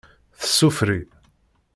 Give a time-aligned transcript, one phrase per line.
[0.39, 0.99] Tsufri.